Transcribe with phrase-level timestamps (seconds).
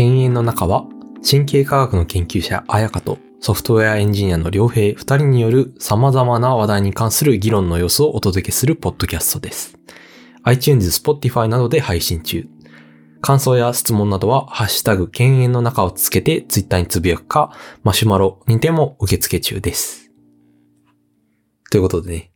[0.00, 0.86] 犬猿の中は、
[1.28, 9.76] 神経科学の研究者、彩香とソフトウェアエンジニアの良平二人による様々な話題に関する議論の様子をお届けするポッドキャストです。
[10.44, 12.48] iTunes、Spotify などで配信中。
[13.20, 20.10] 感想や質問などは、ハッシュタグ、犬猿の中をつけてツイッターにつぶやくか、マシュマロにても受付中です。
[21.70, 22.29] ということでね。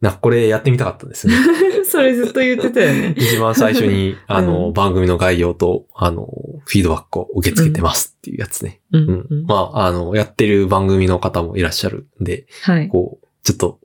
[0.00, 1.34] なんかこれやってみたかったですね。
[1.88, 3.14] それずっと言ってたよね。
[3.16, 6.28] 一番最初に、あの、うん番組の概要と、あの、
[6.66, 8.82] フィードバックを受け付けてますっていうやつね。
[8.92, 9.26] ううん。
[9.30, 12.88] うんまあ、あの、やってる番組の方もいらっしゃるんで、はい。
[12.88, 13.80] こう、ちょっと、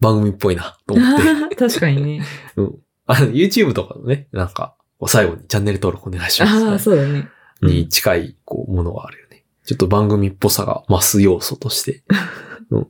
[0.00, 1.56] 番組っぽいなと思って。
[1.56, 2.22] 確かにね。
[2.56, 2.74] うん。
[3.06, 7.28] あの、YouTube とかのね、なんか、最後にチャンネル登録お願いします、ああ、そうだね。
[7.62, 9.44] に近い、こう、ものがあるよね。
[9.64, 12.02] ちょっと番組っぽさが増す要素として。
[12.70, 12.88] うん。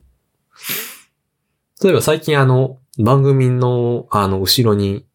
[1.83, 5.07] 例えば最近あの、番組の、あの、後ろに、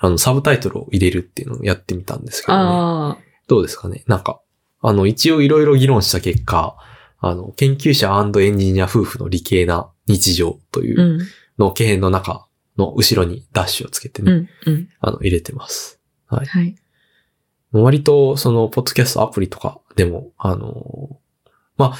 [0.00, 2.64] あの、サブタイトルを入れるっていうのをやってみたんですけどね。
[2.64, 4.04] あどうですかね？
[4.06, 4.40] なんか、
[4.80, 6.76] あの、一応いろいろ議論した結果、
[7.20, 8.10] あの、研究者
[8.42, 11.06] エンジニア夫婦の理系な日常といあ、う。
[11.06, 11.20] うん
[11.56, 14.48] の経編の中の後ろにダッシュをつけてね、うん。
[14.66, 14.88] うん。
[14.98, 16.00] あの、入れてます。
[16.26, 16.74] はい。
[17.70, 21.20] 割と、その、ポッドキャストアプリとかでも、あの、
[21.76, 21.96] まあ、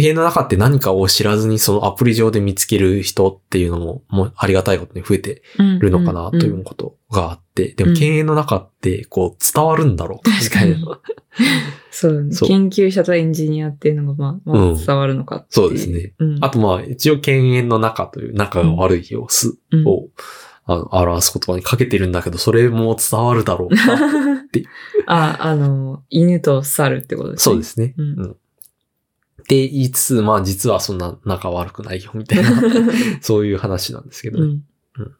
[0.00, 5.42] 家の中って何かを知らずにそのアプリ上で見つける人っていうのも、もうありがたいことに増えて
[5.80, 11.00] るのかなということがあって、でもうん経営の中ってこう伝わるんだろうかみたいな。
[11.90, 12.34] そうだね。
[12.34, 16.12] そう研究者とエンジニアっていうのが、まあ、まあ、うん伝わるのかっていそうですね。
[16.18, 16.44] うん。
[16.44, 20.08] あとまあ、一応犬猿の中という仲が悪い様子うんを、
[20.66, 23.76] あの表す言葉にかけてるんだけど、それも伝わるだろうか。
[25.06, 27.52] あ、あの、犬と猿ってことですね。
[27.52, 27.94] そうですね。
[27.96, 28.36] うんうん
[29.44, 32.50] って言いつつ、まあ実はそんな仲悪くないよ、みたいな、
[33.20, 34.58] そういう話なんですけどね、
[34.98, 35.14] うん。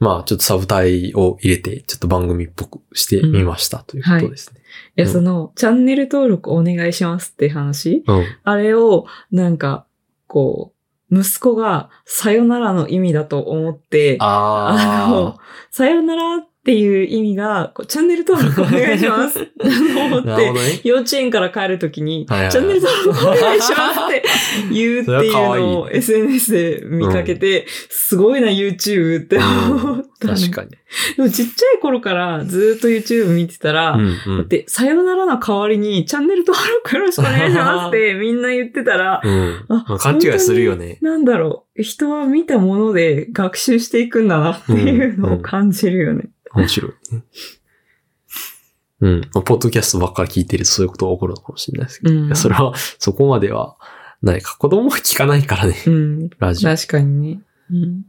[0.00, 4.60] まあちょっとサブタイを入れて、ちょっと番組っぽくしてみましたということですね。
[4.96, 8.24] いや、うんその、チャンネル登録お願いしますって話うん。
[8.42, 9.86] あれを、なんか、
[10.26, 10.72] こ
[11.10, 15.36] う、息子が、さよならの意味だと思って、あのあ、
[15.70, 19.50] さよならっていう意味が、こうチャンネル登録お願いします って
[19.94, 20.80] 思あ、ってね。
[20.82, 24.24] 幼稚園から帰るときに、はいはいはいチャンネル登録お願いしますって
[24.72, 30.70] 言うっていうのを SNS で見かけて、すごいな YouTube って思った、ね確かに。
[31.16, 34.38] でもちっちゃい頃からずっと YouTube 見てたら、うんうん。
[34.38, 39.64] だって、さよならの代わりに、チャンネル登録よろしくお願いしますって みんな言ってたら、うん。
[39.68, 40.98] あまあ勘違いするよね。
[41.02, 46.30] なんだろう、人は見たもので学習していくんだなっていうのを感じるよね。
[46.54, 47.24] 面白いね。
[49.00, 49.20] うん。
[49.34, 52.14] まあポッドキャストばっかり聞いてるとそういうことが起こるのかもしれないですけど。
[52.14, 53.76] うんそれは、そこまでは
[54.22, 54.56] ないか。
[54.58, 56.30] 子供は聞かないからね、うん。
[56.38, 56.70] ラジオ。
[56.70, 57.40] 確かにね。
[57.70, 58.04] うん。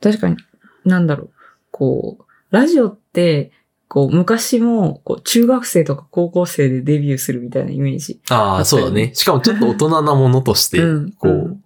[0.00, 0.36] 確かに、
[0.84, 1.30] なんだろう。
[1.70, 3.52] こう、ラジオって、
[3.88, 8.20] こう、昔も、こう、中学生とか高校生でデビューするみたいなイメージ。
[8.30, 9.14] ああ、そうだね。
[9.14, 11.64] しかもちょっと大人なものとしてうん、こううん、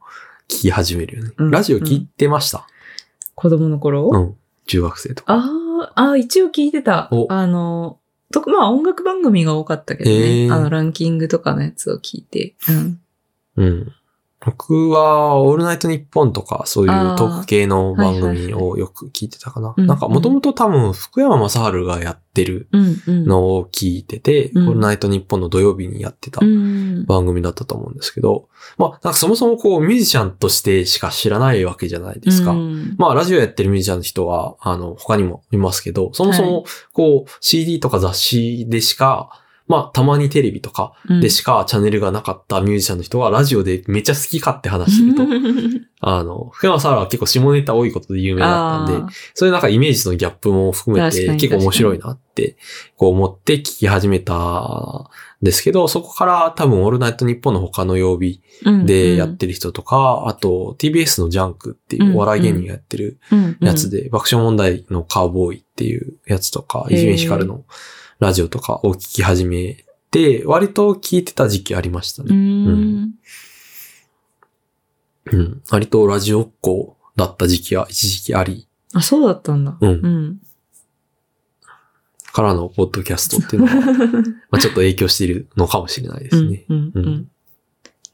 [0.49, 1.31] 聞き始めるよね。
[1.39, 2.67] うんラジオ聞いてました
[3.37, 4.37] 子供の頃、うん。
[4.67, 5.35] 中学生とか。
[5.35, 7.27] あーあー、一応聞いてたお。
[7.31, 8.01] あの、
[8.33, 10.53] とまあ音楽番組が多かったけどへね。
[10.53, 12.57] ーあの、ランキングとかのやつを聞いて。
[12.69, 13.01] うん。
[13.57, 13.93] うん。
[14.47, 19.75] 僕は、オールナイトニッポンとか、そういうトーク系の番組をよく聞いてたかな。
[19.77, 22.69] うんなんか、もともと多分、福山雅治がやってる。
[22.73, 27.05] のを聞いてて、うんオールナイトニッポンの土曜日にやってたうん。
[27.07, 28.49] 番組だったと思うんですけど、
[28.79, 32.53] まあ、なんかそもそもこう、ミュージシャンとしてしか知らないわけじゃないですか。
[32.53, 45.25] うんまあ、ラジオやってるミュージシャンの人は、あの、他にもいますけど、そもそも、こう、CD とか雑誌でしか、まあ、たまにテレビとかでしかチャンネルがなかったミュージシャンの人がラジオでめっちゃ好き勝手話してると、
[46.01, 52.57] あの、福山さんは結構下ネタ多いことで有名だったんで、そういうなんかイメージのギャップも含めて結構面白いなって、
[52.97, 55.09] こう思って聞き始めたん
[55.43, 58.43] ですけど、そこから多分オールナイトニッポンの他の曜日
[58.85, 63.19] でやってる人とか、あと TBS のジャンクっていうお笑い芸人がやってる
[63.61, 63.97] やつで。
[63.97, 67.65] で、爆笑問題のカーボーイっていうやつとか、伊集院光の
[68.19, 72.35] ラジオとかを聞き始めて、割と聞いてた時期ありましたうね。
[72.35, 73.11] ん。
[75.27, 75.63] うん。
[75.71, 79.77] 割とラジオっ子だった時期は一時期あり、あ、そうだったんだ。
[79.81, 80.39] うんうん。
[82.33, 83.75] からのポッドキャストっていうのは、
[84.51, 86.65] まあちょっと影響しているのかもしれないですね。
[86.69, 87.31] うんうんううんん。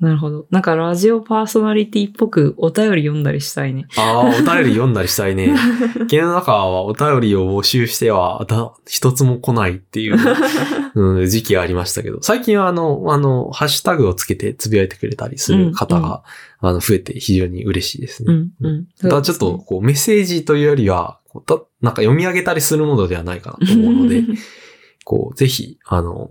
[0.00, 0.46] なるほど。
[0.50, 3.86] なんかラジオパーソナリティっぽくお便り読んだりしたいね。
[3.96, 5.54] ああ、お便り読んだりしたいね。
[6.10, 10.16] 家の中はお便りを募集しては、だ一つも来ないっていう
[10.94, 16.22] うん、時期ありましたけど、最近はあの、あの、ハッシュタグをつけてつぶやいてくれたりする方が、
[16.60, 18.32] あの、増えて非常に嬉しいですね。
[18.32, 18.86] うん、うん。
[19.00, 24.22] ただちょっと、こう、メッセージというよりは、たなんか読み上げたりするものではないかなと思うので、
[25.04, 26.28] こう、ぜひ、あの、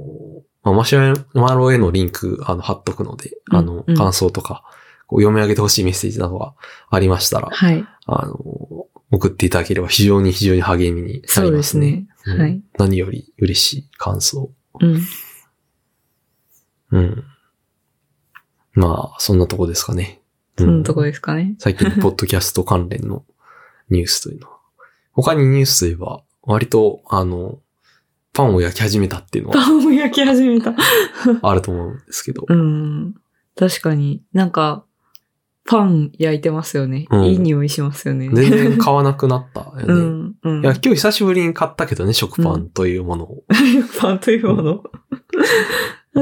[0.64, 4.64] まあ、マシュマロへのリンク、あの、貼っとくので、うんあのう、ん感想とか、
[5.08, 6.54] こう読み上げてほしいメッセージなどが
[6.90, 7.86] ありましたら、はい。
[8.06, 8.36] あの、
[9.12, 11.92] 送っていただければ非常に非常に励みになりますすね。
[11.92, 12.08] ね。
[12.26, 12.62] うんはい。
[12.78, 14.52] 何より嬉しい感想。
[14.80, 15.02] うん。
[16.92, 17.24] うん。
[18.74, 20.22] まあ、そんなとこですかね。
[20.58, 21.56] うんそのとこですかね。
[21.60, 23.26] 最近のポッドキャスト関連の
[23.90, 24.60] ニュースというのは。
[25.14, 27.60] 他にニュースといえば、割と、あの、
[28.34, 30.74] パンを焼き始めたっていうのはパンを焼き始めた。
[31.42, 32.46] あると思うんですけど。
[32.48, 33.16] うん。
[33.56, 34.24] 確かに。
[34.34, 34.86] なんか、
[35.66, 37.08] パン焼いてますよね。
[37.12, 38.30] うんいい匂いしますよね。
[38.34, 39.84] 全然買わなくなったよね。
[39.88, 40.36] うん。
[40.44, 40.64] うん。
[40.64, 43.44] いや、今日久しぶりに買ったけどね、食パンというものを。
[44.00, 44.84] パンというもの。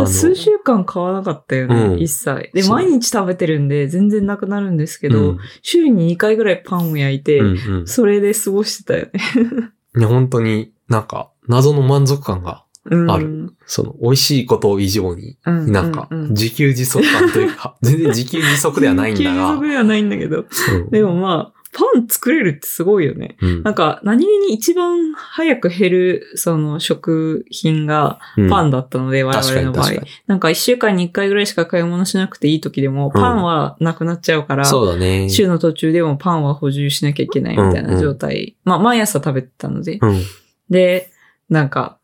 [0.06, 2.52] 数週間買わなかったよね、うん一切。
[2.54, 9.72] で、毎日食べてるんで、全然なくなるんですけど、うん週に2回ぐらいパンを焼いて、うんうんそれで過ごしてたよね。
[9.98, 13.12] いや、本当になんか、謎の満足感が、うん。
[13.12, 15.72] あるその、美味しいこと以上に、うん。
[15.72, 20.40] なんかう、ん自給自足感というか、全然自給自足ではないんだ 自給自が足、ではないんだけど。
[20.40, 21.59] うんでもまあ、パ
[21.98, 23.38] ン作れるってすごいよね。
[23.42, 29.92] うんなんか、何気に一番早く減る、その食品がうんパンだったので、我確か々の場合。
[30.28, 35.30] なんか一週間に一回ぐらいしか買い物しなくていい時でも、パンはなくなっちゃうから、そうだね。
[35.30, 38.56] 週の途中でもパンは補充しなきゃいけないみたいな状態。
[38.64, 40.00] まあ、毎朝食べてたので。
[40.02, 40.22] うん。
[40.70, 41.12] で、
[41.50, 41.99] なんか、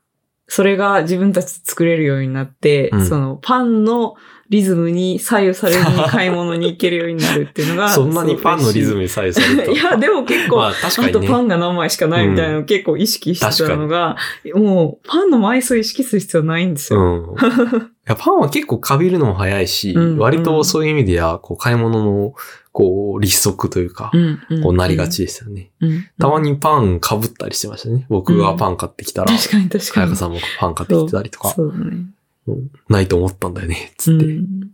[0.48, 4.16] それが自分たちで作れるようになって、うんそのパンの
[4.50, 7.90] リズムに左右されずに買い物に行けるようになるっていうのが。
[7.94, 11.32] そんなにパンのリズムに左右された いや、でも結構、まあ確かあとにね。
[11.32, 14.18] パンが何枚しかないみたいなのを結構意識してたのが、
[14.54, 17.16] もうパンの枚数意識する必要ないんですうよ。
[17.16, 17.36] ん。
[18.08, 22.34] いや、パンは結構かびるのも早いし、うん割とそういう意味では、こう、買い物の、
[22.76, 24.12] こう、立足というか、
[24.62, 25.72] こうなりがちですよね。
[25.80, 28.06] うんたまにパン被ったりしてましたね。
[28.10, 29.92] 僕がパン買ってきたら、確かに確かに。
[29.94, 32.06] かやかさんもパン買ってきてたりとか、そうだね。
[32.48, 34.26] うんないと思ったんだよね、つって。
[34.26, 34.72] うん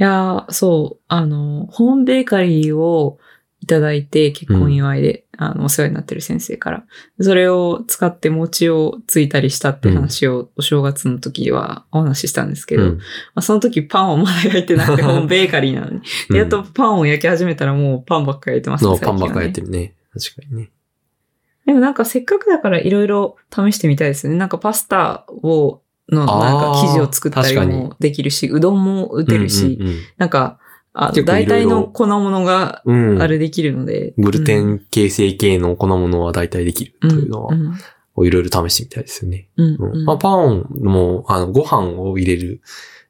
[0.00, 3.27] いやー、そう、あの、ホームベーカリーをい
[3.68, 6.84] ただいて、結婚祝いで、あの、お世話になってる先生から。
[7.20, 13.02] それを使って餅をついたりしたって話を、お正月の時はお話ししたんですけど、うんま
[13.36, 16.00] あ、その時パンをまだ焼いてなくて、ホームベーカリーなのに。
[16.28, 19.00] で、やっとパンを焼き始めたらもうパンばっかり焼いてますのね。
[19.00, 19.94] パンばっかりやっ最近はねてるね。
[20.12, 20.70] 確かにね。
[21.66, 24.38] でもなんかせっかくだからいろいろ試してみたいですよね。
[24.38, 30.58] なんかパスタを、のなんか生地を作ったりもできるし、うどんも打てるし、うんうんなんか、
[31.00, 33.10] あの大体の粉物がうん。
[33.10, 34.14] うんあれできるので。
[34.18, 37.54] グルテうんン形成系の粉物は大体できるというのは
[38.24, 39.48] いろいろ試してみたいですよね。
[39.56, 42.60] うんうんうんまあ、パンも、あの、ご飯を入れる、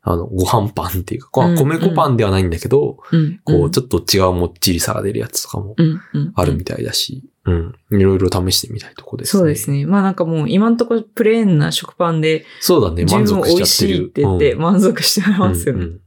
[0.02, 7.74] あの、ご飯パンっていうか、こうん米粉パンではないんだけど、うんこう、ちょっと違うもっちりさが出るやつとかもうんうんあるみたいだし、うん。
[7.92, 9.40] いろいろ試してみたいとこですね。
[9.40, 9.86] そうですね。
[9.86, 14.08] まあなんかもう今んところプレーンな食パンでそうだね、満足し美味しいっちゃってる。
[14.10, 15.84] て言ってうん満足してますよね。
[15.84, 16.00] うんうん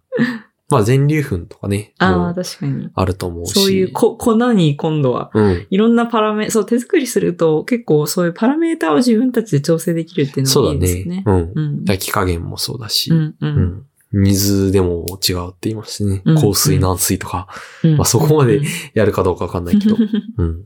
[0.72, 2.90] まあ、全粒粉とかね、ああ、確かに。
[2.96, 3.54] あると思うし。
[3.54, 5.68] そういうこ粉に今度はうん。
[5.70, 11.10] いろんなパラメ、そう手作りすると結構そういうパラメーターを自分たちで調整できるっていうのそうだがいいですよね。。
[11.18, 11.52] ねうん。
[11.54, 11.84] うん。
[11.86, 13.36] 焼き加減もそうだし、うんう。
[13.42, 13.86] うんん。
[14.14, 16.22] 水でも違うって言いますしね。
[16.24, 17.48] うん硬水、軟水とか、
[17.84, 19.98] うんまあそこまでうんやるかどうかわかんないけど。
[20.38, 20.66] うん。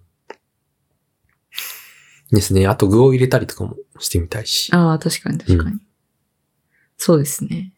[2.32, 2.68] ですね。
[2.68, 4.72] あと具を入れたりとかもしてみたいし。
[4.74, 5.80] ああ、確かに確かに。
[6.98, 7.75] そうですね。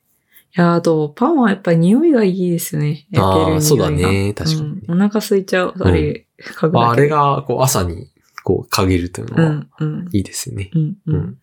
[0.56, 3.08] いや、あと、パンはやっぱり匂いがいいですよね。
[3.12, 3.54] 焼ける匂いが。
[3.54, 4.34] ああ、そうだね。
[4.34, 4.82] 確かにね。
[4.88, 5.74] うんお腹空いちゃう。
[5.80, 8.08] あれ、嗅ぐだけでまあ、あれ、が、こう、朝に、
[8.44, 10.72] こう、かげるといううのは、ん、うん、いいですよね。
[10.74, 11.16] うん、ううん。
[11.18, 11.38] ん。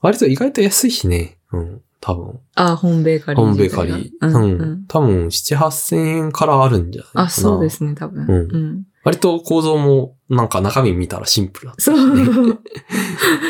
[0.00, 1.36] 割と意外と安いしね。
[1.52, 1.80] うん。
[2.00, 2.40] 多分。
[2.54, 3.70] ああ、ホームベーカリーホームベー。
[3.70, 4.10] カリー。
[4.22, 4.62] う、うんん。
[4.62, 4.84] うん。
[4.88, 7.24] 多分、7、8000円からあるんじゃないかな。
[7.26, 8.24] あ、そうですね、多分。
[8.24, 8.84] うんうん。
[9.04, 12.22] 割と構造も、なんか中身見たらシンプルだったしそね。
[12.22, 12.58] う。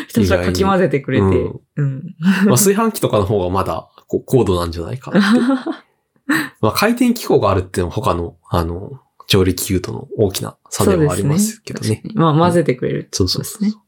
[0.09, 1.25] ひたすらかき混ぜてくれて。
[1.25, 2.17] うんうん。
[2.47, 5.21] まあ、炊飯器とかの方がまだ、こう、高度なんじゃないかって。
[6.61, 11.89] まあ、回転機構があるっていうのは他の、あの、調理器具との大きな差ではありますけどね。
[11.97, 13.83] 確かにまあ、混ぜてくれるってそうことそうそうですね。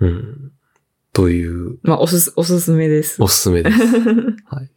[0.00, 0.52] うん。
[1.12, 3.22] という、まあ、おすす、おすすめです。
[3.22, 3.76] おすすめです。
[4.46, 4.70] はい。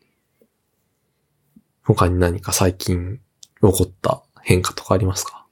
[1.84, 3.22] 他に何か最近起
[3.62, 5.46] こった変化とかありますか？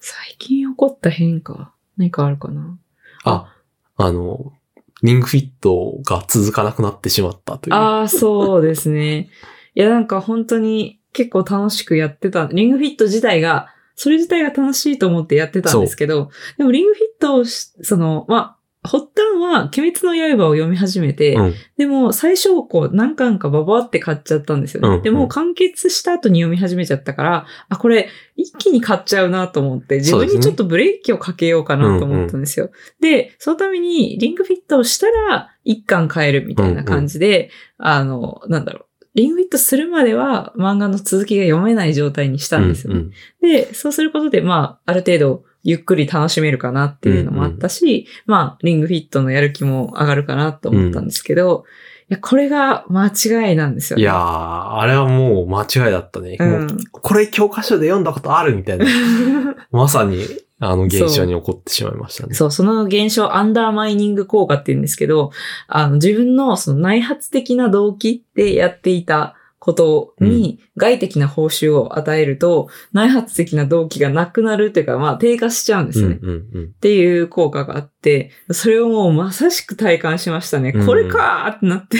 [0.00, 2.78] 最近起こった変化何かあるかな？
[3.24, 3.54] あ、
[3.96, 4.52] あの、
[5.02, 7.74] リングフィットが続かなくなってしまったという。
[7.74, 9.30] ああ、そうですね。
[9.74, 12.48] いや、なんか本当に結構楽しくやってた。
[12.52, 21.54] リングフィット自体が、それ自体が楽しいと思ってやってたんですけど、でもリングフィットを、その、まあ、発端は、鬼滅の刃を読み始めて、うん。
[21.76, 24.88] でも最初、こう、何巻かババって買っちゃったんですよね。
[24.88, 32.70] うんうんでも、完結した後に読み始めちゃったから、あ、これ、一気に買っちゃうなと思って、自分にちょっとブレーキをかけようかなと思ったんですよ。
[33.00, 38.84] で、そのために、リングフィットをしたら、一巻買えるみたいな感じで、あの、なんだろう。
[39.14, 43.00] リングフィットするまでは漫画の続きが読めない状態にしたんですよね。
[43.00, 43.10] うん
[43.42, 51.64] で、そうすることで、まあ、ある程度、ゆっくり楽しめるかなっていうのもあったし、まあ、リングフィットのやる気も上がるかなと思ったんですけど、
[52.10, 54.02] いや、これが間違いなんですよね。
[54.02, 56.36] いやー、あれはもう間違いだったね。
[56.40, 56.44] う。
[56.44, 58.86] んこれ教科書で読んだことあるみたいな。
[59.70, 60.24] まさに、
[60.58, 62.34] あの現象に起こってしまいましたね。
[62.34, 65.30] そう、その現象、アンダーマイニング効果って言うんですけど、
[65.68, 76.18] あの、自分のその内発的な動機でやっていたことに外的な報酬を与えると、内発的な動機がなくなるというか、まあ低下しちゃうんですよね。
[76.20, 76.64] うんうんうん。
[76.64, 80.72] っていう効果があって、それをもうまさしく体感しましたね。
[80.74, 81.98] うんこれかーってなって。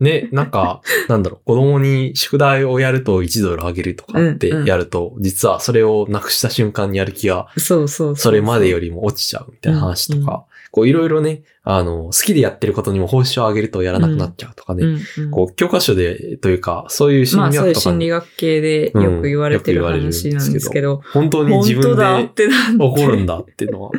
[0.00, 8.16] ね、なんか、 なんだろう、子供に宿題をやると1ドルあげるとかってうんうんやると、実はそれをなくした瞬間にやる気が、そうそうそう。
[8.16, 15.30] それまでよりも落ちちゃうみたいな話とか、こういろいろね、あの、好きでやってることにも報酬を上げるとやらなくなっちゃうとかね、うんうん。
[15.30, 22.72] こう教科書でというか、そういう心まあそういう理学とかに、心理学系でよく言われてる話なんですけど、本当に自分本当だっでてなって。
[22.72, 23.90] 起こるんだっていうのは、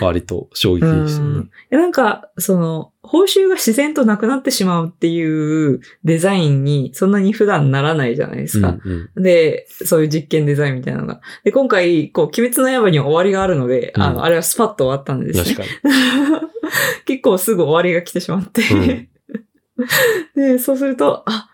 [0.00, 1.26] 割と衝撃でしたね。
[1.72, 1.80] うん。
[1.80, 8.78] なんか、その、報酬が自然となくなってしまうっていうデザインにそんなに普段ならないじゃないですか。
[8.82, 11.20] うんうんで、そういう実験デザインみたいなのが。
[11.44, 15.54] で、今回、こう、鬼滅の刃には終わりがあるので、あうんの、あれはスパッと終わったんですね。
[15.54, 15.68] 確かに。
[17.04, 18.62] 結構すぐ終わりが来てしまって。
[20.34, 21.50] で、そうすると、あ、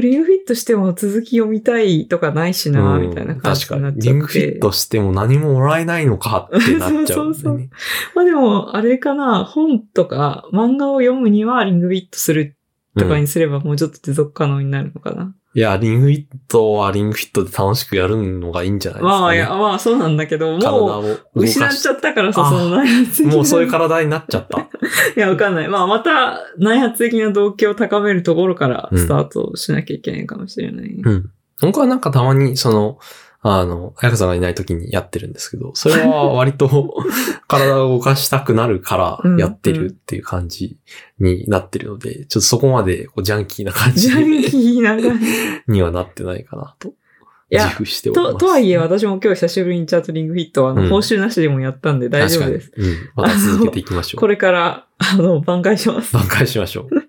[0.00, 3.80] リングフィットしても続き読みたいとかないしな、うんみたいな感じ確かに。
[3.80, 4.08] になっちゃって。
[4.08, 7.70] リングフィットしても何ももらえないのかってなっちゃうんだよね。
[8.14, 12.56] まあでも、あれかな、本とか漫画を読むにはリングフィットする
[12.98, 15.34] とかにすればもうちょっと持続可能になるのかな。
[15.56, 19.20] いや、リングフィットはリングフィットで楽しくやるのがいいんじゃないですか、ね。
[19.20, 24.58] まあ、いや、まあそうなんだけど、体もう失っちゃったからさ、あその内発的なもうそういう体になっちゃった。
[25.16, 25.68] いや、わかんない。
[25.68, 30.86] まあまた内発的な動機を高めるところからスタートしなきゃいけないかもしれない。
[30.90, 31.30] うん。
[31.60, 32.98] 僕はなんかたまに、その、
[33.46, 36.96] あの、彩香さんがいない時にやってるんですけど、それは割と
[37.46, 40.78] 体を動かしたくなるからやってるっていう感じ
[41.18, 45.26] になってるので、ちょっとそこまでこうジャンキーな感じジャンキーな感じ。
[45.68, 46.94] にはなってないかなと。
[47.50, 48.32] 自負しております。
[48.32, 52.72] と、とはいえ私も今日久しぶりにチャートリングフィットは、あの、うん報酬なしでもやったんで大丈夫です。
[52.74, 53.10] うん。
[53.14, 54.20] また続けていきましょう。
[54.22, 56.16] これから、あの、挽回します。
[56.16, 57.04] 挽回しましょう。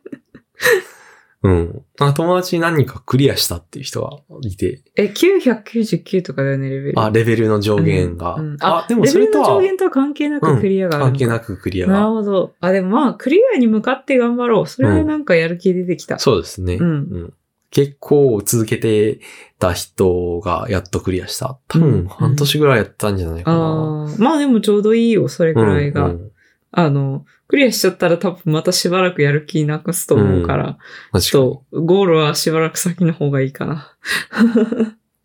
[1.45, 1.81] うん。
[1.99, 6.99] あ友達に何人かクリアしたっていう人がいて、え、999とかだよね、レベル。
[6.99, 8.35] あ、レベルの上限が。
[8.35, 12.07] うんうんあ、でもそれとはレベルの上限とは関係なくクリアがあるのか関係なくクリアなるが。
[12.11, 12.53] ほど。
[12.59, 14.67] あ、でもまあ、クリアに向かって頑張ろう。
[14.67, 16.19] それでなんかやる気出てきた。
[16.19, 16.75] そうですね。
[16.75, 17.33] うん
[17.71, 19.19] 結構続けて
[19.59, 21.59] た人がやっとクリアした。
[21.67, 23.57] 多うん分半年ぐらいやったんじゃないかな。
[23.57, 23.61] あ
[24.05, 26.05] あ、まあでもちょうどいいよ、それくらいが。
[26.05, 26.31] うんうん
[26.77, 31.21] あの、クリアしちゃったら多分またしばらくやる気なくすと思うから、確かに。
[31.21, 33.95] ちょっと、ゴールはしばらく先の方がいいかな。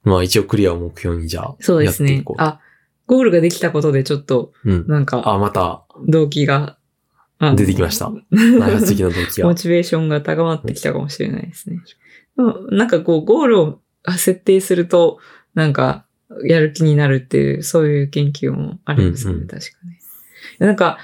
[0.05, 2.37] まあ一応クリアを目標にじゃあ、そうですねやっていこ。
[2.39, 2.43] う。
[2.43, 2.61] あ、
[3.07, 4.87] ゴールができたことでちょっと、うん。
[4.87, 6.77] なんか、あ、また動機が、
[7.41, 8.13] 出てきました。
[8.31, 9.55] 内発的な動機モが。
[9.57, 11.81] チベーションが高まってきたかもしれないですね。
[12.37, 13.81] でもなんかこう、ゴールを
[14.17, 15.19] 設定すると、
[15.55, 16.05] なんか、
[16.45, 19.69] やる気になるっていう、そういう研究もありますよね、うんうん確か
[20.61, 20.67] に。
[20.67, 20.99] なんか、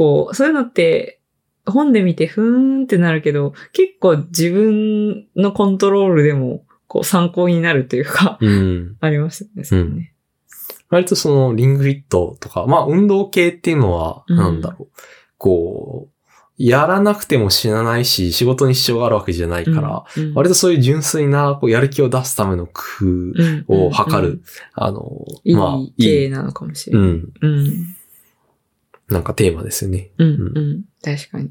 [0.00, 1.20] こう、そういうのって、
[1.66, 8.96] 本で見てふーんってなるけど、結構自分のコントロールでも、こう参考になるというか、うん。
[9.00, 10.14] ありますよね、それね。
[10.88, 14.98] 割とそのリングフィットとか、まあ運動系っていうのは、うんなんだろう。
[15.36, 22.72] こう、やらなくても死なないし、仕事に支障があるわけじゃないから、うん、うん割とそういう純粋な、こう、やる気を出すための工
[23.68, 24.28] 夫を図る。
[24.28, 24.42] うん
[24.72, 27.08] あの、いまあ、いいい、系なのかもしれない。
[27.08, 27.99] うん、うん。
[29.10, 30.10] なんかテーマですよね。
[30.18, 30.84] うん、ううん。
[31.02, 31.46] 確かに。
[31.46, 31.50] い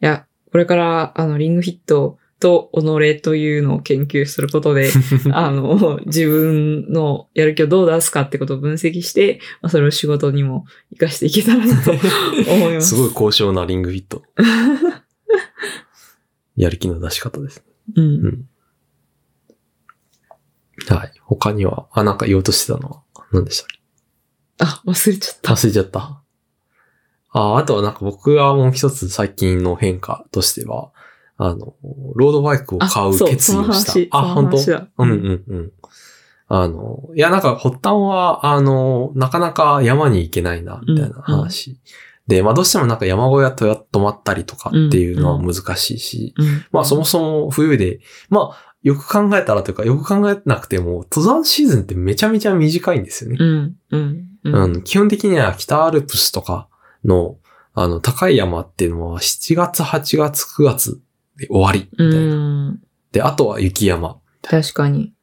[0.00, 4.90] や、これから、あの、リングフィットと己というのを研究することで、
[5.32, 11.90] あの、自分のやる気をどう出すかってことを分析して、まあ、それを仕事にも活かしていけたらなと
[12.52, 12.88] 思います。
[12.90, 14.22] すごい高尚なリングフィット。
[16.56, 17.64] やる気の出し方です。
[17.94, 18.04] うん。
[18.04, 18.48] うん。
[20.88, 21.12] はい。
[21.22, 23.78] 他には、あ、なんか言おうとしてたのは、何でしたっけ？
[24.60, 25.52] あ、忘れちゃった。
[25.54, 26.17] 忘れちゃった。
[27.30, 30.90] あ、あとはなんか僕がもう一つ最近の変化としては、
[31.36, 31.74] あの、
[32.14, 34.18] ロードバイクを買う決意をした。
[34.18, 34.56] あ、本当？
[34.98, 35.72] うんうんうん。
[36.48, 41.78] あの、いやなんか発端は、あの、なかなか山に行けないな、みたいな話
[42.26, 46.64] で、まあどうしてもなんか山小屋とや泊まったりとかっていうのは難しいし、うん。
[46.72, 53.36] まあそもそも冬で、まあよく考えたらというか、よく考えなくても、登山シーズンってめちゃめちゃ短いんですよね。
[53.38, 53.76] うん。
[53.90, 54.28] うん。
[54.44, 54.54] うん。
[54.54, 56.68] うん、基本的には北アルプスとか
[57.04, 57.36] の、
[57.74, 61.00] あの、高い山っていうのは7月、8月、9月
[61.36, 62.34] で終わり、みたいな。
[62.34, 62.38] う
[62.72, 62.82] ん。
[63.12, 64.10] で、あとは雪山。
[64.12, 65.14] っ確かに。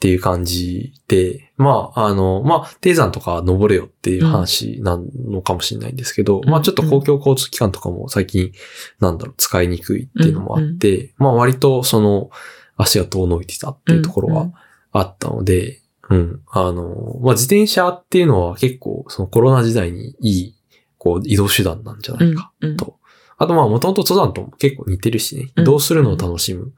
[0.00, 4.98] ていう感じで、まあ、あの、まあ、低山とか登れよっていう話な
[5.28, 6.48] のかもしれないんですけど、ん。
[6.48, 8.52] まあ、ちょっと公共交通機関とかも最近、
[8.98, 12.30] なんだろう、使いにくいっていうのもあって、まあ、割とその、
[12.78, 14.50] 足が遠のいてたっていうところは
[14.92, 16.40] あったので、うん。
[16.50, 20.54] あの、まあ、自転車っていうのは結構、そのコロナ時代にいい、
[21.00, 22.98] こう、移動手段なんじゃないかと。
[23.38, 26.72] あと、まあ、もともと登山とも結構似てるしね、うん移動するのを楽しむ。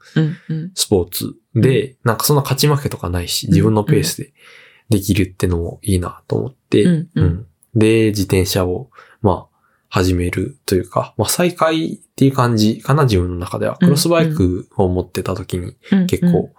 [0.75, 4.33] スポーツで、なんかそんな勝ち負けとかないし、自分のペースで
[4.89, 9.53] できるってのもいいなと思って、うんうんで、自転車を、まあ、
[9.89, 13.77] 始めるというか、まあ、再開っていう感じかな、自分の中では。
[13.77, 16.07] クロスバイクを持ってた時に、うん。
[16.07, 16.51] 結構、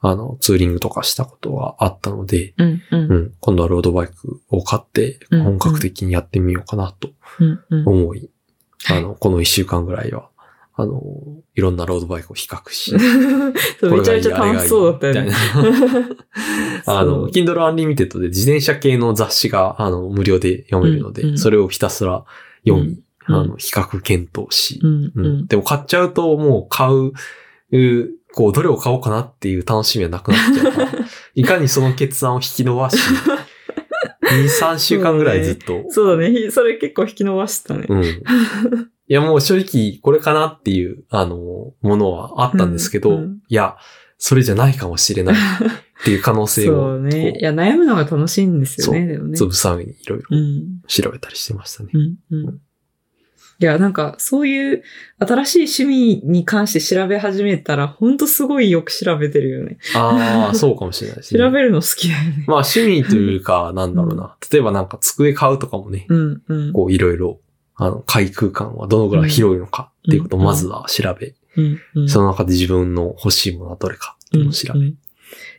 [0.00, 2.82] あの、ツーリングとかしたことがあったので、うん。
[2.90, 3.12] うん。
[3.12, 3.14] う。
[3.14, 7.60] ん、今度はロードバイクを買って、うん本格的にやってみようかなとうん。
[7.70, 7.88] うん。
[7.88, 8.30] 思い、
[8.90, 10.28] あの、この一週間ぐらいは、
[10.80, 11.02] あの、
[11.56, 13.00] いろんなロードバイクを比較し、 め
[14.04, 15.32] ちゃめちゃ楽しそうだったよね。
[16.86, 22.24] あ の、Kindle Unlimited で自転車系の雑誌が、あの、無料で読めるので、うんうんそれをひたすら
[22.64, 25.12] 読み、うんあの、比較検討し、うん。
[25.14, 25.46] うんうん。
[25.48, 27.12] でも買っちゃうともう買う、
[27.72, 30.92] うこう、どれを買おうかなっていう楽しみはなくなっちゃうから、
[31.34, 32.96] いかにその決断を引き伸ばし、
[34.22, 36.52] 2、3週間ぐらいずっと、 そうだね。
[36.52, 37.86] それ結構引き伸ばしたね。
[37.88, 38.04] うん。
[38.04, 38.08] い
[39.08, 41.36] や、もう正直、これかなっていう、あの、
[41.82, 43.76] ものはあったんですけど、うんうんいや、
[44.18, 47.30] それじゃないかもしれないっていう可能性を、 そうね。
[47.30, 49.36] いこや、悩むのが楽しいんですよね、でもね。
[49.36, 50.80] つぶさめにいろいろうん。
[50.86, 51.90] 調べたりしてましたね。
[51.92, 52.16] うん。
[52.30, 52.60] うん。
[53.60, 54.84] いや、なんか、そういう
[55.18, 59.78] 新しい趣味に関して調べ始めたら、ほんとすごいよく調べてるよね。
[59.96, 61.40] ああ、そうかもしれないですね。
[61.40, 62.44] 調べるの好きだよね。
[62.46, 64.36] まあ趣味というか、なんだろうな。
[64.52, 66.72] 例えばなんか机買うとかもね、うん、うん。
[66.72, 67.40] こういろいろ、
[67.74, 72.08] あの、開空間はどのぐらい広いのかっていうことをまずは調べ、うん、うん。
[72.08, 74.78] その中で自分の欲しいものはどれかっていうのを調べ。
[74.78, 74.94] うんうん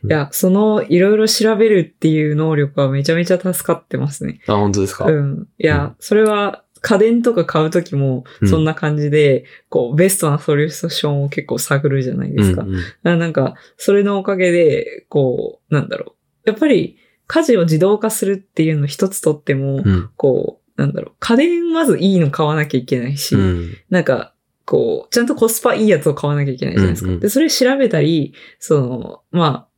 [0.02, 4.40] いや、その、いろいろ調べるっていう能力はめちゃめちゃ助かってますね。
[4.46, 5.48] あ、本当ですか、うん。
[5.58, 12.62] いや、それは、家電とか買うときも、そんな感じで、こう、ベストなソリューションを結構探るじゃないですか。
[12.62, 16.16] うんうんあなんか、それのおかげで、こう、なんだろ
[16.46, 16.50] う。
[16.50, 20.10] やっぱり、家事を自動化するっていうの一つとっても、うん。
[20.16, 21.14] こう、なんだろう。
[21.20, 23.76] 家電まずいいの買わなきゃいけないし、うん。
[23.90, 27.08] なんか、こう、ちゃんとコスパいいやつを買わなきゃいけないじゃないですか。
[27.08, 29.68] うんうんで、それ調べたり、その、ま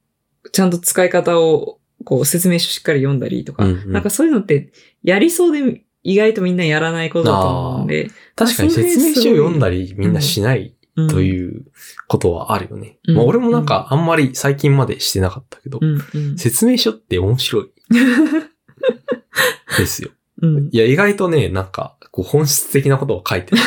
[0.44, 11.64] あ、ちゃんと使い方を、こう、説明書しっかり読んだりとか、うんうんなんかそういうのって、やりそうで、意外とみんなやらないことだと思うんで、確かに説明書を読んだりみんなしないうんという
[12.06, 12.98] ことはあるよね。
[13.08, 16.38] うんまあ俺もなんかあんまり最近までしてなかったけど、うん、うん。
[16.38, 17.70] 説明書って面白い
[19.78, 20.10] ですよ。
[20.42, 20.68] うん。
[20.70, 23.62] いや、意外とね、なんか、こう本質的なことを書いてる。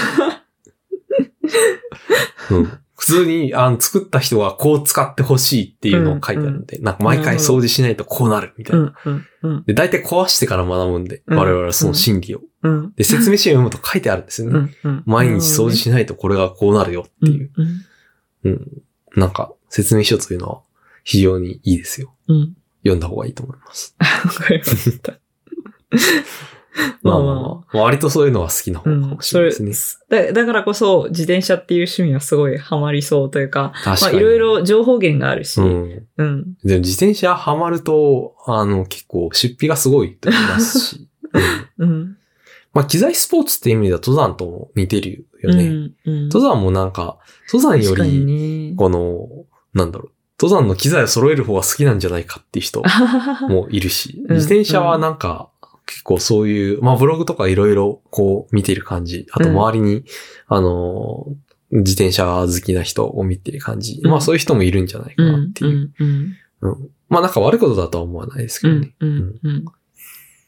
[2.52, 8.89] うん、普通にあの作った人がこう使ってほしいっていうのを書いてあるので、なんか毎回掃除しないとこうなるみたいうな。
[8.89, 9.63] ん、うん、うん。
[9.65, 12.41] で、大体壊してから学ぶんで、うん我々はその心理を。
[12.63, 12.93] うん。
[12.95, 14.75] で、説明書を読むと書いてあるんですよね。
[14.84, 15.03] うん、うん。
[15.05, 17.51] 毎日掃除しないとこれがこうなるよっていう。
[18.43, 18.51] うん。
[18.51, 18.81] うん。
[19.17, 20.62] なんか、説明書というのは
[21.03, 22.15] 非常にいいですよ。
[22.29, 22.55] うん。
[22.84, 23.95] 読んだ方がいいと思います。
[23.99, 25.19] わかりました。
[27.01, 29.01] まあまあまあ、割とそういうのは好きな方うん。
[29.01, 30.25] かもしそれれないですね。
[30.27, 34.11] だ、だからこそ、自転車っていう趣味はすごいハマりそうというか、まあ。
[34.11, 35.63] いろいろ情報源があるし、う
[36.17, 36.25] うん。
[36.25, 36.57] ん。
[36.63, 41.07] でも自転車ハマると、あの、結構出費がすごいと言いますし。
[41.77, 42.17] う んうん。
[42.73, 45.63] まあ、機材スポーツって意味では登山とも似てるよね。
[45.65, 45.95] うん。
[46.05, 46.23] うん。
[46.29, 47.17] 登山もなんか、
[47.51, 48.75] 登山より、ね。
[48.75, 52.83] この、なんだろう、登山の機材を揃える方が好きなんじゃないかっていう人
[53.47, 55.49] もいるし、 うん自転車はなんか、
[55.86, 60.04] 結構そういう、まあブログとかいろいろこう見てる感じ、あと周りに、
[60.48, 61.28] あの、
[61.71, 65.91] 自転車好きな人を見てる感じ、うんまあそういう人もいるんじゃないかなっていう。
[66.00, 66.36] うん。
[66.62, 66.71] うん。
[66.71, 68.95] うんまあなんか悪いことだとは思わないですけうんどね。。
[69.00, 69.39] うん。
[69.43, 69.65] うん。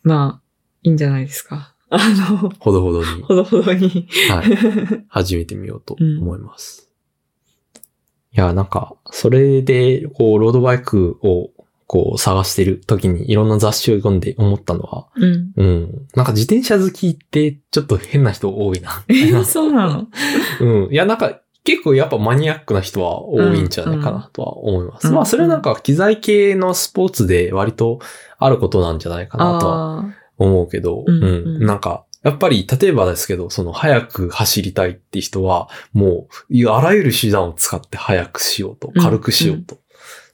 [0.03, 0.41] まあ、
[0.83, 1.75] いいんじゃないですか。
[1.89, 4.07] あの、ほどほどに、ほどほどに。
[4.29, 6.89] はい、 始めてみようと思います。
[8.33, 11.49] いや、なんか、それで、こう、ロードバイクを、
[11.87, 15.51] こう、探してる時にいろんな雑誌を読んで思ったのは、うん。
[15.55, 16.07] うん。
[16.15, 19.05] なんか自転車好きってちょっと変な人多いな。
[19.09, 20.07] え、そうなの？
[20.59, 20.93] うん。
[20.93, 25.07] いや、なんか結構やっぱマニアックな人は多いんじゃないかなとは思います。
[25.07, 27.99] うんまあそれはなんか機材系のスポーツで割と
[28.37, 30.05] あることなんじゃないかなとは。
[30.37, 31.23] 思うけど、うんうん。
[31.23, 39.77] うんなんかやっぱり、例えばですけど、その、早く走りたいって人は、もう、いあらゆる手段を使って早くしようと、うん軽くしようと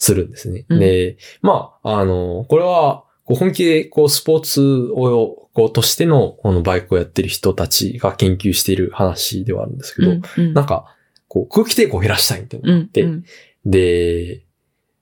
[0.04, 0.66] するんですね。
[0.68, 4.62] うんで、まあ、あの、これは、こう本気で、こう、スポーツ
[4.94, 10.94] を、こう、としての、このバイクをやってる人たちが研究している話ではあるんですけど、うんうんなんか、
[11.30, 13.24] こう、空気抵抗を減らしたいっていうのがあって、うん
[13.66, 14.44] で、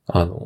[0.06, 0.40] あの、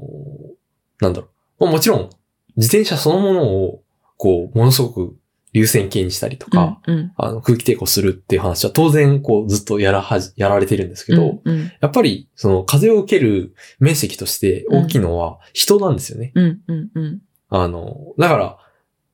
[1.01, 1.27] なんだろ
[1.59, 1.65] う。
[1.65, 2.09] まあもちろん、
[2.55, 3.83] 自転車そのものを、
[4.15, 5.17] こう、ものすごく
[5.55, 7.13] 流線形にしたりとか、うんうん。
[7.15, 11.71] あの、空気抵抗するっていう話は当然、こう、ずっとやらはじ、やられてるんですけど、うんうん。
[11.79, 16.33] やっぱり、その、風を受ける面積として大きいのは人なんですよね。
[16.35, 17.21] うんうんうん。
[17.47, 18.57] あの、だから、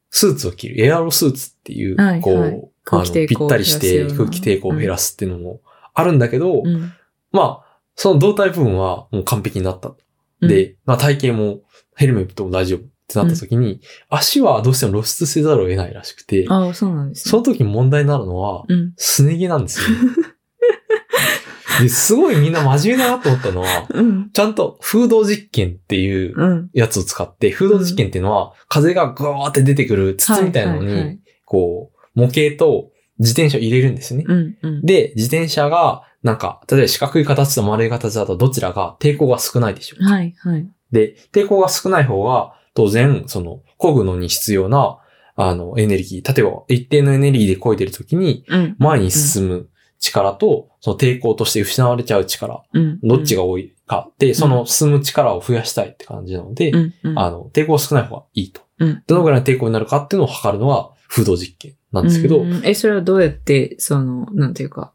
[0.10, 5.62] スーツを着る、エアロスーツっていう、はいこう、はい空あの、ぴったりして空気抵抗を減らすっていうのも
[5.94, 6.92] あるんだけど、うん。
[7.32, 9.94] まあ、その胴体部分はもう完璧になった。
[10.42, 10.50] うん。
[10.50, 11.62] で、まあ体型も
[11.96, 12.80] ヘルメットも大丈夫
[13.12, 17.32] ってなった時に、足はどうしても露出せざるを得ないらしくて、ああ、そうなんですね。
[17.32, 18.94] その時に問題になるのは、うん。
[18.98, 19.98] すね毛なんですよ。
[21.82, 24.30] で、すごいみんな真面目だなと思ったのは、うん。
[24.32, 26.70] ちゃんと風洞実験っていううん。
[26.74, 34.26] やつを使って、風洞実験っていうのは、風がグワーって出てくる筒みたいなのに、こう、模型と自転車を入れるんですね。
[34.28, 34.58] うん。
[34.62, 34.86] うん。
[34.86, 40.12] で、自転車が、なんか、例えば四角い形と丸い形だとどちらが抵抗が少ないでしょうか。
[40.12, 40.68] はい、はい。
[40.92, 44.98] で、抵抗が少ない方が、当然、その、漕ぐのに必要な、
[45.36, 46.36] あの、エネルギー。
[46.36, 48.76] 例えば、一定のエネルギーで漕いでるときに、うん。
[48.80, 53.00] 前に進む力と、その抵抗として失われちゃう力、うん。
[53.02, 54.10] どっちが多いか。
[54.20, 56.72] で、その進む力を増やしたいって感じなので。
[57.16, 58.62] あの、抵抗が少ない方がいいと。
[58.80, 59.04] うん。
[59.08, 64.94] どのぐらいの抵抗になるかっていうのを測るのが、風洞実験なんですけど、うんえ、それはどうやって、その、なんていうか、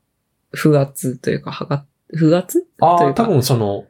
[0.50, 1.84] 不圧というか、測っ、
[2.14, 2.66] 不圧？
[2.80, 3.84] ああ、多分その、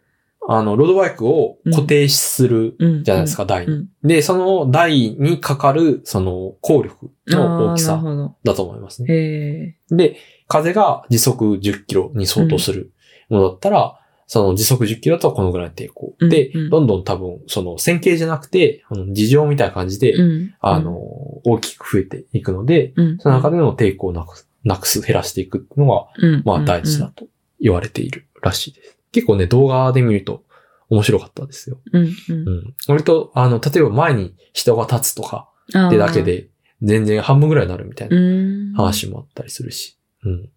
[0.48, 3.04] あの、ロードバイクを固定するうん。
[3.04, 3.72] じゃないですか、台に。
[3.72, 3.88] うん。
[4.02, 8.02] で、その台にかかる、その、効力の大きさ。
[8.44, 9.76] だと思いますね。
[9.90, 12.92] で、風が時速10キロに相当する
[13.28, 16.14] ものだったら、その時速10キロだとこのぐらいの抵抗。
[16.18, 20.54] うんで、うんどんどん多分、その線形じゃなくて、あの事情みたいな感じで、うん。
[20.60, 20.96] あの、
[21.44, 27.26] 大きく増えていくので、うん、その中での抵抗をなくす、なくす、減らしていくっていうのが、うん、まあ大事だと
[27.60, 28.95] 言われているらしいです。
[29.12, 30.44] 結構ね、動画で見ると
[30.88, 31.78] 面白かったですよ。
[31.92, 32.02] うん。
[32.04, 32.74] うん。
[32.88, 36.22] 割と、あの、例えば前に人が立つとかってだけ。
[36.22, 36.48] で、
[36.82, 38.82] 全然半分ぐらいになるみたいうな。
[38.82, 39.98] 話もあったりするし。
[40.24, 40.50] うん。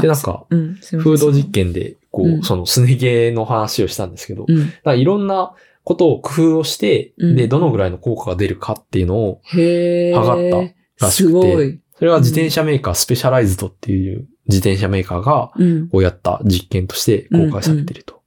[0.00, 4.72] で、なんか、うん、すいません風洞実験で、こう、うんそのすね毛の話をしたんですけど、だかうん。
[4.84, 9.40] らいろんなことを工夫をして、うんで、どのぐらいの効果が出るかっていうのを。
[9.44, 10.50] 測っ
[10.98, 11.78] たらしくて。
[11.96, 15.88] それは自転車メーカー、スペシャライズドっていう自転車メーカーが、うん。
[15.88, 18.22] こうやった実験として公開されていると。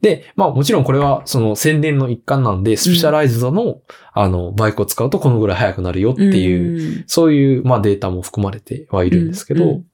[0.00, 9.86] で、まあもちろんこれはその宣伝の一環なんで、スペシャライズドの、あの、バイクを使うとこのぐらい速くなるよっていう、うん、そういう、まあデータも含まれてはいるんですけど、うんうん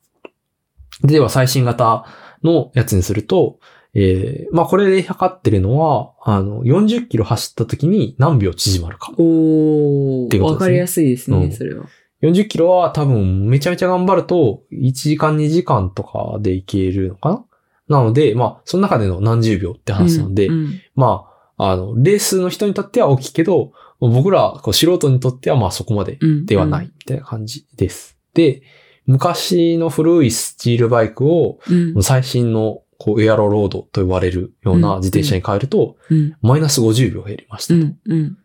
[1.03, 2.07] では最新型
[2.43, 3.59] のやつにすると、
[3.95, 9.12] えー、まあこれで測ってるのは、あの、40キロ走った時に何秒縮まるか。
[9.17, 11.87] おー、っていうことですねわかりやすいですね、うんそれは。
[12.22, 17.44] 40キロは多分めちゃめちゃ頑張ると、1時間2時間とかでいけるのかな？
[17.88, 21.26] なので、まあ、その中での何十秒って話なんで、うんうんま
[21.57, 28.18] あ、あの、レースの人にとっては大きいけど、僕ら、こう素人にとってはまあそこまでうんではないみたいな感じです。
[28.35, 28.62] で、
[29.07, 32.02] 昔の古いスチールバイクをうん。
[32.02, 36.37] 最新のこうエアロロードと呼ばれるような自転車に変えると、うん。
[36.42, 37.81] マイナス50秒減りましたと。
[37.81, 37.98] うん。
[38.07, 38.38] うん。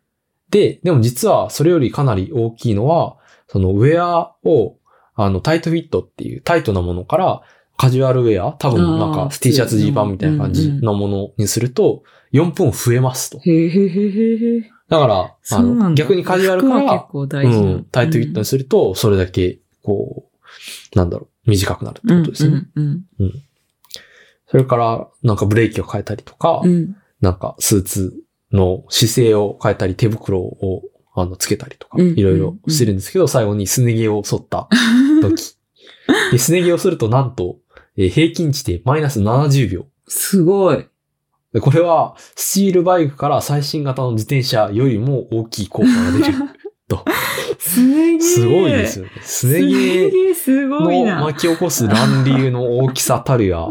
[0.49, 3.17] で、でも実はそれよりかなり大きいのは、
[3.51, 4.77] そのウェアを、
[5.15, 7.41] あの、タイトフィットっていうタイトなものから、
[7.75, 13.39] カジュアルウェア、多分なんか T シャツジーパンみたいな感じのものにすると、4分増えますと。
[13.39, 14.63] へーへーへーへー。
[14.87, 17.25] だから、あの、逆にカジュアルからう
[17.79, 20.29] ん、タイトフィットにすると、それだけ、こ
[20.93, 22.67] う、なんだろう、短くなるってことですね。
[22.75, 23.03] うん。
[24.47, 26.61] それから、なんかブレーキを変えたりとか、
[27.19, 28.13] なんかスーツ
[28.53, 30.83] の姿勢を変えたり、手袋を
[31.13, 34.67] あのつけたりとか、うんいろいろしてるんですけど、最後にすね毛を剃った
[35.21, 35.55] 時。
[36.31, 37.57] で、すね毛をするとなんと、
[37.97, 39.85] えー平均値でマイナス70秒。
[40.07, 40.85] すごい。
[41.53, 46.33] でこれは、スチールバイクから最新型の自転車よりも大きい効果が出る
[46.87, 47.03] と。
[47.59, 48.23] すね毛。
[48.23, 49.11] すごいですよね。
[49.21, 51.21] すね毛毛すごいのな。
[51.21, 53.67] 巻き起こす乱流の大きさたるや、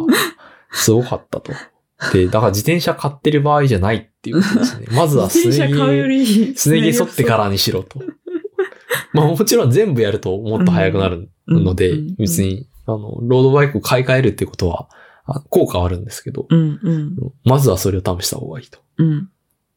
[0.72, 1.52] すごかったと。
[2.12, 4.86] で、だから自転車買ってる場合じゃないっていうことですね。
[4.92, 8.00] まずはす自ね転車買うよ毛、りすね毛剃ってからにしろと。
[9.14, 14.88] まあもちろん全部やるともっと速くなるので、別に、あの、ロードバイクを買い替えるってことは、
[15.24, 18.78] あ効果はあるんですけど、うんうんまずはそれを試した方がいいと。
[18.98, 19.30] うん。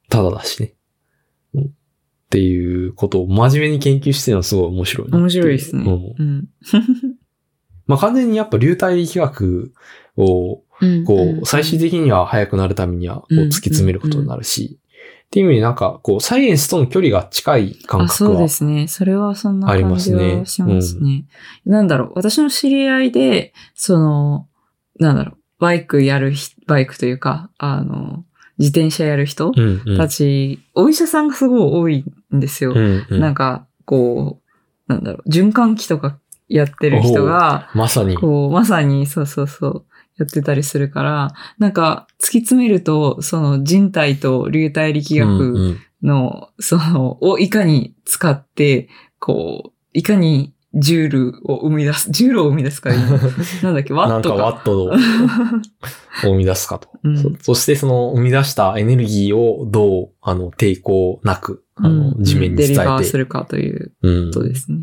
[0.09, 0.75] ただだしね。
[1.53, 1.69] うんっ
[2.33, 5.83] ていうことを真面目に研究してるのはすごい面白い面白いですね。
[5.83, 6.49] うんうん。
[7.85, 9.73] まあ完全にやっぱ流体力学
[10.17, 10.62] を、うん
[11.05, 14.79] こう、最終的には速くなるためには、こう、うん突き詰めることになるし、
[15.25, 18.87] っていう意味でなんか、こう、サイエンスとの距離が近い感あ、そう覚はですね。
[18.87, 21.25] それはそんな感じはしますね。
[21.65, 22.11] なんだろう。
[22.15, 24.47] 私の知り合いで、その、
[24.99, 25.37] なんだろう。
[25.59, 28.23] バイクやるひ、バイクというか、あの、
[28.59, 29.97] 自転車やる人うんうん。
[29.97, 32.73] たち、お医者さんがすごい多いんですよ。
[32.73, 35.29] うんうんなんか、こう、なんだろう。
[35.29, 38.15] 循環器とかやってる人が、まさに。
[38.17, 39.85] こう、まさに、そうそうそう、
[40.17, 53.17] やってたりするから、なんか、突き詰めると、その人体と流体力学、うんうんの、その、をいかに使って、こう、いかにジュールを生み出す、ジュールを生み出すかいいの
[53.63, 54.35] なんだっけ、ワットか。
[54.35, 54.91] なんかワットを
[56.23, 56.89] 生み出すかと。
[57.03, 63.09] うんそそしてその生み出したエネルギーをどう、あの、抵抗なく、あの、うん地面に伝デリバーえて。
[63.09, 64.79] するかといううんことですね。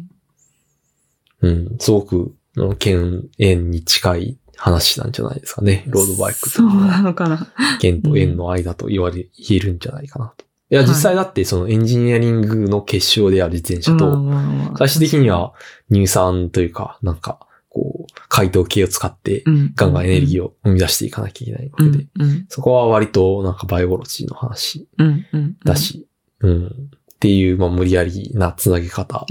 [1.43, 1.77] うん。
[1.79, 5.85] すごく、あの剣、円に近い話なんじゃないですかね。
[5.87, 7.51] ロードバイクとそいうなのかな。
[7.81, 10.45] 剣と円の間と言われ、言えるんじゃないかなと。
[10.71, 15.55] いや、はい実際だってそのエンジニアリングの結晶である自転車まあと、最終的に、は
[15.91, 17.39] 乳酸というか、なんか、
[17.71, 26.07] こう、解凍系を使って、うんガンガンエネルギーーを生み出していかなきゃいけないわうんけで、うんそこは割となんかバイオロジーの話うんうんだし、
[26.41, 26.67] うん。
[26.67, 29.25] っていう、まあ無理やりなつなげ方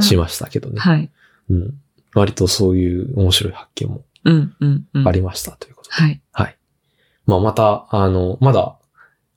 [0.00, 0.76] しましたけどね。
[0.80, 1.10] はい。
[1.50, 1.74] うん。
[2.14, 5.08] 割とそういう面白い発見もうんうんうん。
[5.08, 5.94] ありましたということで。
[5.96, 6.22] はい。
[6.32, 6.56] はい。
[7.26, 8.78] まあまた、あの、まだ、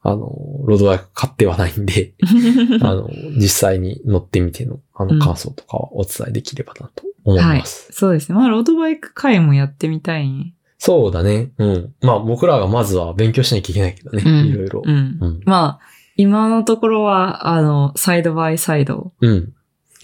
[0.04, 0.18] あの、
[0.66, 2.14] ロードバイク買ってはないんで、
[2.82, 7.60] あの、実際に乗ってみての、あの、うん感想とかはお伝えできればなと思いはい。
[7.60, 7.90] ます。
[7.92, 8.38] そうですね。
[8.38, 10.54] まあ、ロードバイク会もやってみたいね。
[10.78, 11.52] そうだね。
[11.58, 11.94] うん。
[12.02, 14.24] まあ僕らがまずは勉強しなきゃいけないけどね。
[14.26, 14.92] うんいろいろう。
[14.92, 15.18] ん。
[15.20, 15.42] うん。
[15.44, 15.80] まあ、
[16.18, 19.54] 今のところは、あの、サイドバイサイド、うん。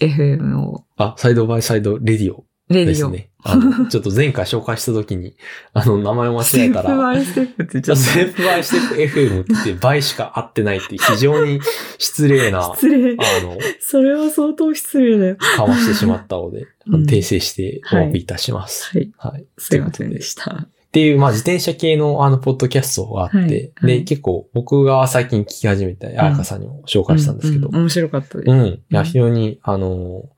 [0.00, 3.10] FM を、あ、サイドバイサイドレディオレディオ。
[3.10, 3.30] ですね。
[3.42, 5.36] あの、ちょっと前回紹介した時に、
[5.74, 11.60] あの、名前を間違えたステップバら、イステップってちょっとステップバイステップ FM って言って倍しか合ってないって非常に
[11.98, 13.16] 失礼な、あ失礼。
[13.16, 15.36] の、それは相当失礼だよ。
[15.36, 18.90] かましてしまったので、うん訂正してお詫びいたします。
[18.96, 19.12] はい。
[19.16, 19.46] はい。
[19.58, 20.68] すいませんでした。
[20.68, 28.50] っていう、まあ、自転車系のあの、ポッドキャストがあって、はいはいで、結構僕が最近聞き始めた、あやかさんにも紹介したんですけど、うう面白かったです。
[28.50, 28.64] うん。
[28.66, 30.28] いや、うん非常に、あの、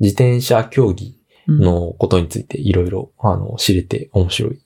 [0.00, 4.58] 自転車競技うん、のことについていろいろ、あの、知れて面白い、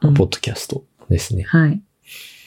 [0.00, 1.44] ポッドキャストですね。
[1.44, 1.80] はい。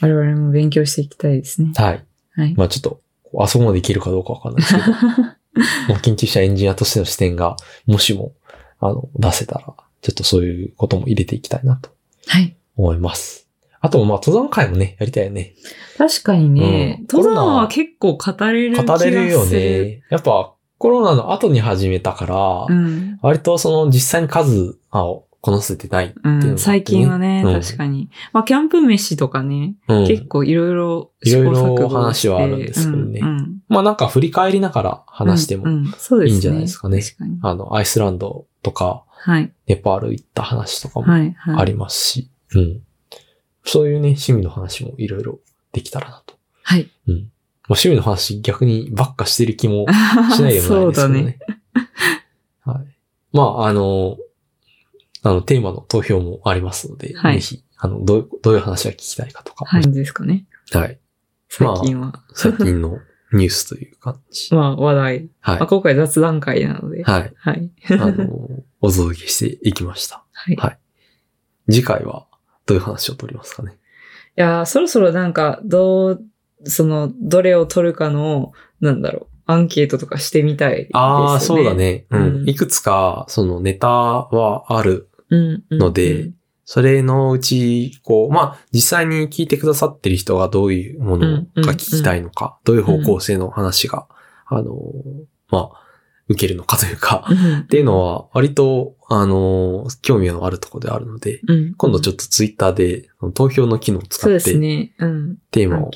[0.01, 1.71] 我々も勉強していきたいですね。
[1.75, 2.05] はい。
[2.35, 2.53] はい。
[2.55, 3.01] まあちょっと、
[3.39, 4.85] あそこまでいけるかどうかわかんないですけど、
[5.89, 8.33] まあ研究者エンジニアとしての視点が、もしも、
[8.79, 11.89] あの、出せたら、ちょっとそういうことも入れていきたいなと
[12.27, 12.55] はい。
[12.75, 13.47] 思います。
[13.79, 15.53] あと、まあ登山会もね、やりたいよね。
[15.97, 19.11] 確かにね、うん登山は結構語れる気がする。
[19.11, 20.01] 語れるよね。
[20.09, 23.19] やっぱ、コロナの後に始めたから、うん。
[23.21, 28.09] 割とその実際に数をこなせてないっていうのがね、うん、最近はね、うん確かに。
[28.33, 33.21] まあ、キャンプ飯とかね、うん結構いろいろいろいろ話はあるんですけどね
[33.67, 35.67] まあなんか振り返りながら話しても。
[35.69, 37.39] いいんじゃないですかね確かに。
[37.41, 39.51] あの、アイスランドとか、はい。
[39.67, 41.33] ネパール行った話とかもはい。
[41.33, 41.61] はい。
[41.61, 42.81] ありますし、うん。
[43.63, 45.39] そういうね、趣味の話もいろいろ
[45.71, 46.35] できたらなと。
[46.63, 46.89] はい。
[47.07, 47.31] うん。
[47.67, 51.21] まあ、趣味の話逆にばっかしてる気もしないでもないですけどね。
[51.23, 51.39] ね。
[52.63, 52.87] はい。
[53.33, 54.17] まあ、あの、
[55.23, 59.91] あの、テーマの投票もありますので、はいぜひ、あの、どう、どういう話が聞きたいかとか、はい。
[59.91, 60.45] ですかね。
[60.71, 60.97] はい。
[61.49, 62.23] 最近は。
[62.33, 62.99] 最近の
[63.33, 64.51] ニュースという感じ。
[64.55, 65.29] まあ、話題。
[65.41, 65.67] はいまあ、。
[65.67, 67.03] 今回雑談会なので。
[67.03, 67.33] はい。
[67.35, 67.71] はい。
[67.99, 70.23] あの、お届けしていきました。
[70.31, 70.53] はい。
[70.53, 70.79] いはい。
[71.69, 72.27] 次回は
[72.65, 73.77] どういう話を取りますかね。
[74.37, 76.23] やー、そろそろなんか、どう、
[76.63, 80.89] その、どれを取るかの、なんだろう、アンケートとかしてみたいです、ね。
[80.93, 81.73] ああ、そうだ。
[81.73, 82.05] ね。
[82.09, 82.21] うん。
[82.21, 85.63] うんいくつか、そのネタはあるうん。
[85.69, 86.33] うんのでうん
[86.69, 94.05] それのうち、こう、まあ、実際に聞いてくださってる人がどういうものが聞きたいのか、どういう方向性の話が、
[94.47, 94.75] あの、
[95.49, 95.86] まあ、
[96.29, 101.73] 受けるのかというか、うんっていうのは、割と、あの、興味のあるところであるので、うん。
[101.75, 104.93] 今度ちょっとツイッターで投票の機能を使って、すね。
[104.99, 105.37] うん。
[105.51, 105.91] テーマを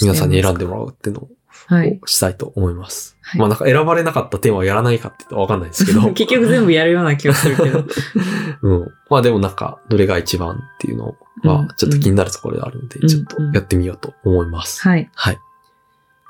[0.00, 0.64] 皆さんに選んで。
[0.64, 1.28] でもらうっていうのを
[1.66, 2.00] はい。
[2.06, 3.16] したいと思います。
[3.20, 6.00] はいまあなんか選ばれなかったテーマをやらないかって言うとわかんないですけど。
[6.14, 7.84] 結局全部やるような気がするけど。
[8.62, 8.88] うん。
[9.10, 14.80] まあでもなんか、どれが一番っていうのうんは、ちょっと気になるところであるので、うんちょっとやってみようと思います。
[14.82, 15.10] はい。
[15.14, 15.38] はい。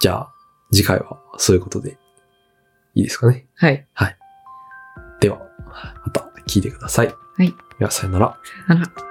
[0.01, 0.33] じゃあ、
[0.73, 1.99] 次回はそういうことで、
[2.97, 3.47] いいですかね？
[3.93, 4.17] はい。
[5.21, 5.39] では、
[6.05, 7.09] また聞いてください。
[7.09, 7.55] はい。
[7.79, 8.39] では、さよなら。
[8.67, 9.06] さよなら。